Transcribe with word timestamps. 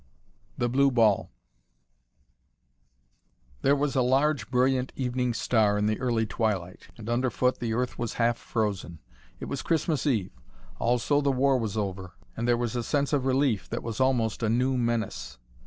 THE 0.57 0.67
BLUE 0.67 0.89
BALL 0.89 1.29
There 3.61 3.75
was 3.75 3.95
a 3.95 4.01
large, 4.01 4.49
brilliant 4.49 4.91
evening 4.95 5.35
star 5.35 5.77
in 5.77 5.85
the 5.85 5.99
early 6.01 6.25
twilight, 6.25 6.87
and 6.97 7.07
underfoot 7.07 7.59
the 7.59 7.73
earth 7.73 7.99
was 7.99 8.13
half 8.15 8.39
frozen. 8.39 8.97
It 9.39 9.45
was 9.45 9.61
Christmas 9.61 10.07
Eve. 10.07 10.31
Also 10.79 11.21
the 11.21 11.31
War 11.31 11.59
was 11.59 11.77
over, 11.77 12.13
and 12.35 12.47
there 12.47 12.57
was 12.57 12.75
a 12.75 12.81
sense 12.81 13.13
of 13.13 13.27
relief 13.27 13.69
that 13.69 13.83
was 13.83 13.99
almost 13.99 14.41
a 14.41 14.49
new 14.49 14.75
menace. 14.75 15.37